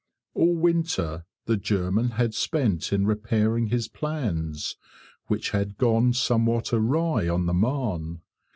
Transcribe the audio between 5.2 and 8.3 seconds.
which had gone somewhat awry on the Marne.